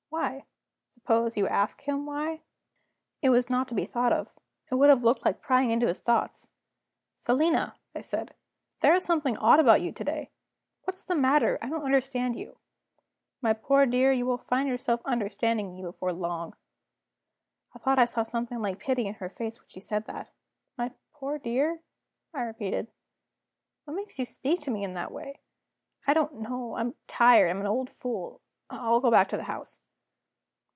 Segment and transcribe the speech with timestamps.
[0.11, 0.43] "Why?"
[0.89, 2.41] "Suppose you ask him why?"
[3.21, 4.35] It was not to be thought of;
[4.69, 6.49] it would have looked like prying into his thoughts.
[7.15, 8.35] "Selina!" I said,
[8.81, 10.29] "there is something odd about you to day.
[10.83, 11.57] What is the matter?
[11.61, 12.57] I don't understand you."
[13.41, 16.55] "My poor dear, you will find yourself understanding me before long."
[17.73, 20.33] I thought I saw something like pity in her face when she said that.
[20.77, 21.83] "My poor dear?"
[22.33, 22.91] I repeated.
[23.85, 25.39] "What makes you speak to me in that way?"
[26.05, 29.79] "I don't know I'm tired; I'm an old fool I'll go back to the house."